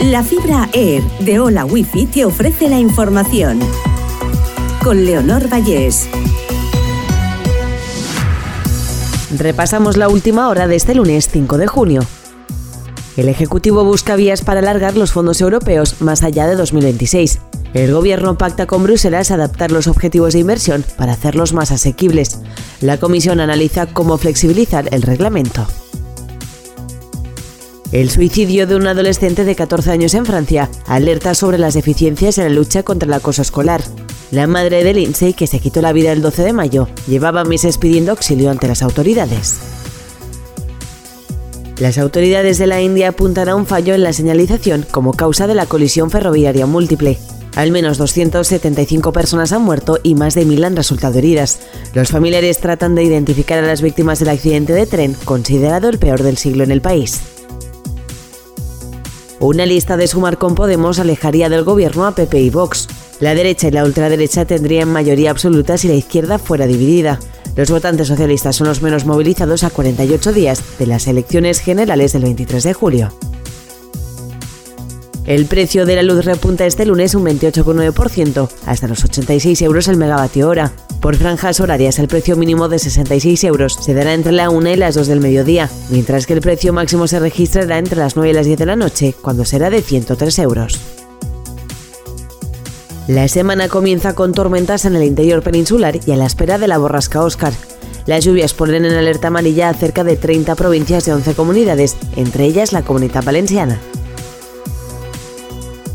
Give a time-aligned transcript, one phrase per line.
[0.00, 3.58] La fibra Air de Hola Wifi te ofrece la información.
[4.84, 6.06] Con Leonor Vallés.
[9.38, 12.02] Repasamos la última hora de este lunes 5 de junio.
[13.16, 17.38] El Ejecutivo busca vías para alargar los fondos europeos más allá de 2026.
[17.72, 22.40] El Gobierno pacta con Bruselas adaptar los objetivos de inversión para hacerlos más asequibles.
[22.82, 25.66] La Comisión analiza cómo flexibilizar el reglamento.
[27.96, 32.44] El suicidio de un adolescente de 14 años en Francia alerta sobre las deficiencias en
[32.44, 33.82] la lucha contra el acoso escolar.
[34.30, 37.78] La madre de Lindsay, que se quitó la vida el 12 de mayo, llevaba meses
[37.78, 39.56] pidiendo auxilio ante las autoridades.
[41.78, 45.54] Las autoridades de la India apuntan a un fallo en la señalización como causa de
[45.54, 47.16] la colisión ferroviaria múltiple.
[47.54, 51.60] Al menos 275 personas han muerto y más de 1.000 han resultado heridas.
[51.94, 56.22] Los familiares tratan de identificar a las víctimas del accidente de tren, considerado el peor
[56.22, 57.22] del siglo en el país.
[59.38, 62.88] Una lista de sumar con Podemos alejaría del gobierno a PP y Vox.
[63.20, 67.18] La derecha y la ultraderecha tendrían mayoría absoluta si la izquierda fuera dividida.
[67.54, 72.22] Los votantes socialistas son los menos movilizados a 48 días de las elecciones generales del
[72.22, 73.12] 23 de julio.
[75.26, 79.96] El precio de la luz repunta este lunes un 28,9%, hasta los 86 euros el
[79.96, 80.72] megavatio hora.
[81.00, 84.76] Por franjas horarias, el precio mínimo de 66 euros se dará entre la 1 y
[84.76, 88.34] las 2 del mediodía, mientras que el precio máximo se registrará entre las 9 y
[88.34, 90.78] las 10 de la noche, cuando será de 103 euros.
[93.08, 96.78] La semana comienza con tormentas en el interior peninsular y a la espera de la
[96.78, 97.52] borrasca Oscar.
[98.06, 102.44] Las lluvias ponen en alerta amarilla a cerca de 30 provincias de 11 comunidades, entre
[102.44, 103.80] ellas la Comunidad Valenciana.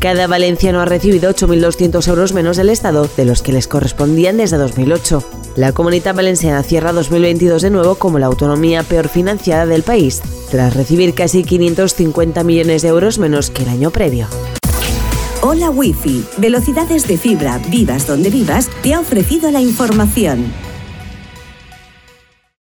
[0.02, 4.56] Cada valenciano ha recibido 8.200 euros menos del Estado de los que les correspondían desde
[4.56, 5.22] 2008.
[5.54, 10.74] La Comunidad Valenciana cierra 2022 de nuevo como la autonomía peor financiada del país, tras
[10.74, 14.26] recibir casi 550 millones de euros menos que el año previo.
[15.40, 20.52] Hola Wi-Fi, velocidades de fibra, vivas donde vivas, te ha ofrecido la información.